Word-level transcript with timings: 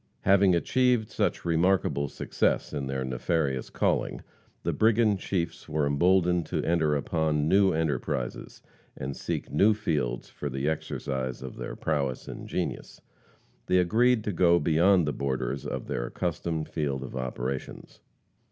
Having 0.21 0.55
achieved 0.55 1.09
such 1.11 1.45
remarkable 1.45 2.07
success 2.07 2.73
in 2.73 2.87
their 2.87 3.05
nefarious 3.05 3.69
calling, 3.69 4.23
the 4.63 4.73
brigand 4.73 5.19
chiefs 5.19 5.69
were 5.69 5.85
emboldened 5.85 6.47
to 6.47 6.63
enter 6.63 6.95
upon 6.95 7.47
new 7.47 7.71
enterprises, 7.71 8.63
and 8.97 9.15
seek 9.15 9.51
new 9.51 9.75
fields 9.75 10.27
for 10.27 10.49
the 10.49 10.67
exercise 10.67 11.43
of 11.43 11.55
their 11.55 11.75
prowess 11.75 12.27
and 12.27 12.47
genius. 12.47 12.99
They 13.67 13.77
agreed 13.77 14.23
to 14.23 14.31
go 14.33 14.57
beyond 14.59 15.07
the 15.07 15.13
borders 15.13 15.67
of 15.67 15.85
their 15.85 16.07
accustomed 16.07 16.67
field 16.67 17.03
of 17.03 17.15
operations. 17.15 18.01